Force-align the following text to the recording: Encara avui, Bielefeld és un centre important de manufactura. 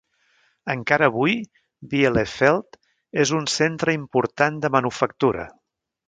Encara 0.73 1.09
avui, 1.11 1.33
Bielefeld 1.91 2.79
és 3.25 3.33
un 3.41 3.45
centre 3.59 3.95
important 3.99 4.57
de 4.65 4.73
manufactura. 4.77 5.45